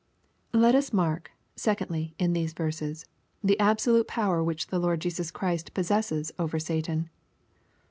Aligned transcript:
Let 0.55 0.73
us 0.73 0.91
mark, 0.91 1.29
secondly, 1.55 2.15
in 2.17 2.33
these 2.33 2.53
verses, 2.53 3.05
the 3.43 3.59
absolute 3.59 4.07
power 4.07 4.43
which 4.43 4.65
the 4.65 4.79
Lord 4.79 4.99
Jesus 4.99 5.29
Christ 5.29 5.75
possesses 5.75 6.31
over 6.39 6.57
Satan. 6.57 7.11